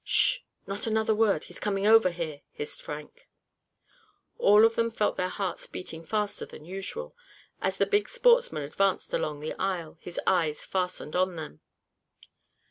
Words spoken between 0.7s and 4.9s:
another word; he's coming over here!" hissed Frank. All of them